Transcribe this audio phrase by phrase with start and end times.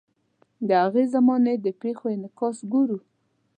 [0.67, 2.97] د هغې زمانې د پیښو انعکاس ګورو.